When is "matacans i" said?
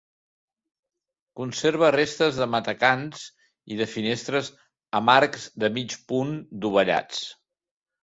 2.55-3.79